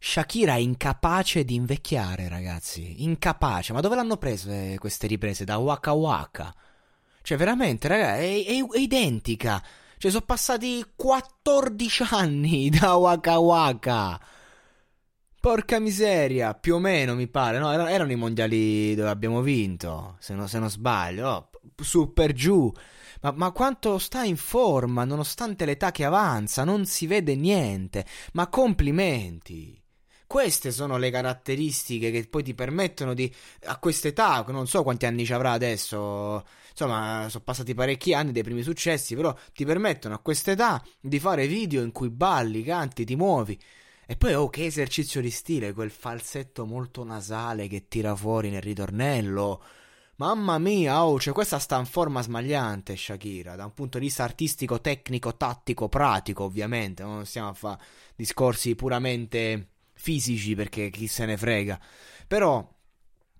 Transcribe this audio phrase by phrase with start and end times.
[0.00, 3.02] Shakira è incapace di invecchiare, ragazzi.
[3.04, 3.72] Incapace.
[3.72, 5.44] Ma dove l'hanno prese queste riprese?
[5.44, 6.54] Da Waka Waka.
[7.22, 9.62] Cioè, veramente, ragazzi, è, è- è identica.
[9.98, 14.20] Cioè, sono passati 14 anni da Waka Waka.
[15.40, 17.70] Porca miseria, più o meno mi pare, no?
[17.88, 21.50] Erano, i mondiali dove abbiamo vinto, se, no- se non sbaglio, oh,
[21.82, 22.70] su per giù.
[23.22, 28.04] Ma, ma quanto sta in forma, nonostante l'età che avanza, non si vede niente.
[28.32, 29.77] Ma complimenti.
[30.28, 33.34] Queste sono le caratteristiche che poi ti permettono di,
[33.64, 38.42] a quest'età, non so quanti anni ci avrà adesso, insomma, sono passati parecchi anni dei
[38.42, 43.16] primi successi, però ti permettono a quest'età di fare video in cui balli, canti, ti
[43.16, 43.58] muovi.
[44.06, 48.60] E poi, oh, che esercizio di stile, quel falsetto molto nasale che tira fuori nel
[48.60, 49.62] ritornello.
[50.16, 54.24] Mamma mia, oh, cioè questa sta in forma smagliante, Shakira, da un punto di vista
[54.24, 57.02] artistico, tecnico, tattico, pratico, ovviamente.
[57.02, 57.80] Non stiamo a fare
[58.14, 59.68] discorsi puramente
[59.98, 61.78] fisici perché chi se ne frega.
[62.26, 62.66] Però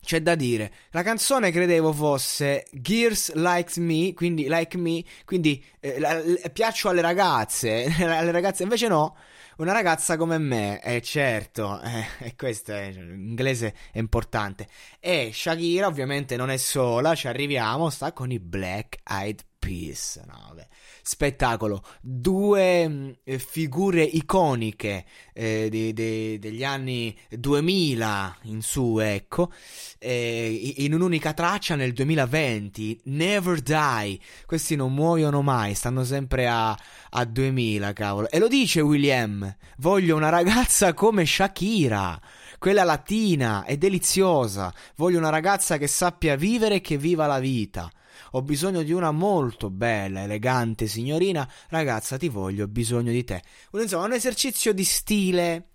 [0.00, 5.98] c'è da dire, la canzone credevo fosse Gears Likes Me, quindi like me, quindi eh,
[5.98, 9.16] la- l- piaccio alle ragazze, alle ragazze invece no,
[9.58, 14.68] una ragazza come me, eh certo, eh, questo è, l'inglese è importante.
[15.00, 20.54] E Shakira ovviamente non è sola, ci arriviamo, sta con i Black Eyed Peas, no.
[21.02, 29.50] Spettacolo, due mh, eh, figure iconiche eh, di- di- degli anni 2000 in su, ecco,
[29.98, 34.18] eh, in un'unica traccia nel 2020, Never Die.
[34.46, 36.76] Questi non muoiono mai, stanno sempre a,
[37.10, 38.28] a 2000, cavolo.
[38.30, 42.20] E lo dice William, voglio una ragazza come Shakira.
[42.58, 44.72] Quella latina è deliziosa.
[44.96, 47.90] Voglio una ragazza che sappia vivere e che viva la vita.
[48.32, 51.48] Ho bisogno di una molto bella, elegante signorina.
[51.68, 53.42] Ragazza, ti voglio, ho bisogno di te.
[53.72, 55.68] Insomma, un esercizio di stile.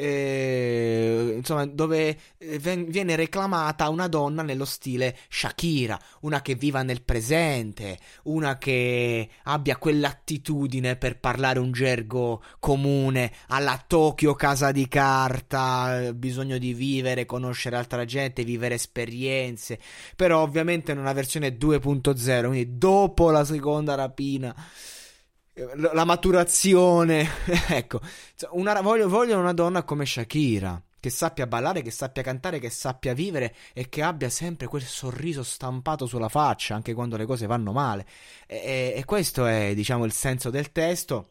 [0.00, 7.02] Eh, insomma, dove eh, viene reclamata una donna nello stile Shakira, una che viva nel
[7.02, 16.00] presente, una che abbia quell'attitudine per parlare un gergo comune alla Tokyo casa di carta,
[16.00, 19.80] eh, bisogno di vivere, conoscere altra gente, vivere esperienze,
[20.14, 24.54] però ovviamente in una versione 2.0, quindi dopo la seconda rapina.
[25.58, 27.26] Eh, La maturazione,
[27.68, 28.00] ecco,
[28.50, 33.14] una- voglio, voglio una donna come Shakira, che sappia ballare, che sappia cantare, che sappia
[33.14, 37.72] vivere e che abbia sempre quel sorriso stampato sulla faccia, anche quando le cose vanno
[37.72, 38.06] male.
[38.46, 41.30] E- e questo è, diciamo, il senso del testo.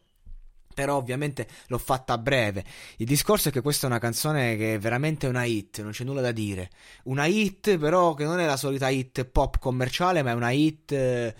[0.78, 2.64] Però ovviamente l'ho fatta a breve.
[2.98, 6.04] Il discorso è che questa è una canzone che è veramente una hit, non c'è
[6.04, 6.70] nulla da dire.
[7.06, 10.92] Una hit, però, che non è la solita hit pop commerciale, ma è una hit
[10.92, 11.34] eh,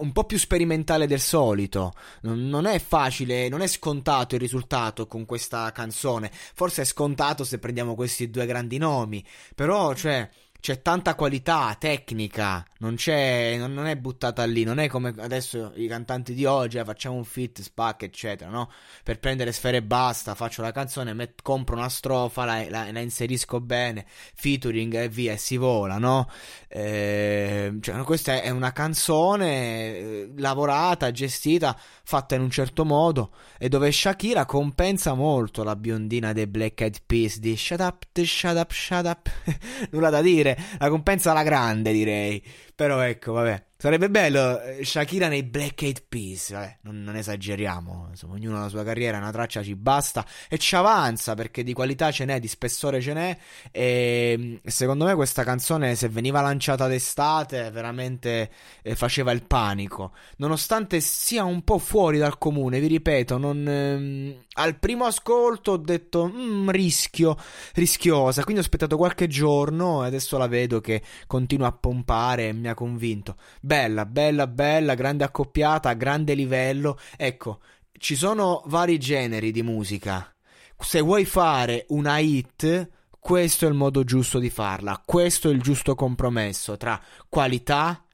[0.00, 1.92] un po' più sperimentale del solito.
[2.22, 6.28] Non è facile, non è scontato il risultato con questa canzone.
[6.32, 9.24] Forse è scontato se prendiamo questi due grandi nomi.
[9.54, 10.28] Però, cioè.
[10.60, 15.86] C'è tanta qualità tecnica, non non, non è buttata lì, non è come adesso i
[15.86, 18.70] cantanti di oggi, eh, facciamo un fit, spack, eccetera, no?
[19.02, 23.00] Per prendere sfere e basta, faccio la canzone, met- compro una strofa, la, la- la
[23.00, 24.04] inserisco bene,
[24.34, 26.28] featuring e via, e si vola, no?
[26.68, 33.68] Eh, cioè, questa è una canzone eh, lavorata, gestita, fatta in un certo modo, e
[33.68, 38.72] dove Shakira compensa molto la biondina dei Black Eyed Peas di Shut Up, Shut Up,
[38.72, 39.30] Shut Up,
[39.90, 40.47] nulla da dire,
[40.78, 42.42] la compensa alla grande direi,
[42.74, 48.08] però ecco vabbè, Sarebbe bello eh, Shakira nei Black Eyed Peas, vabbè, non, non, esageriamo,
[48.10, 51.72] insomma, ognuno ha la sua carriera, una traccia ci basta e ci avanza perché di
[51.74, 53.38] qualità ce n'è, di spessore ce n'è.
[53.70, 58.50] E secondo me questa canzone se veniva lanciata d'estate veramente
[58.82, 64.44] eh, faceva il panico, nonostante sia un po' fuori dal comune, vi ripeto, non, ehm,
[64.54, 67.36] al primo ascolto ho detto mm, rischio,
[67.74, 72.52] rischiosa, quindi ho aspettato qualche giorno e adesso la vedo che continua a pompare e
[72.52, 73.36] mi ha convinto.
[73.68, 76.98] Bella, bella, bella, grande accoppiata, grande livello.
[77.18, 77.60] Ecco,
[77.98, 80.34] ci sono vari generi di musica.
[80.78, 82.88] Se vuoi fare una hit,
[83.18, 85.02] questo è il modo giusto di farla.
[85.04, 86.98] Questo è il giusto compromesso tra
[87.28, 88.06] qualità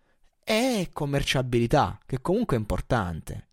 [0.43, 3.51] e commerciabilità, che comunque è importante.